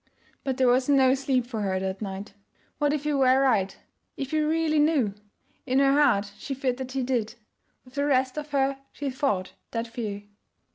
[0.43, 2.33] But there was no sleep for her that night.
[2.79, 3.77] What if he were right
[4.17, 5.13] if he really knew?
[5.67, 7.35] In her heart she feared that he did;
[7.85, 10.23] with the rest of her she fought that fear.